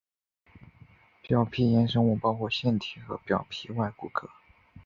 [1.21, 4.27] 表皮衍生物包括腺体和表皮外骨骼。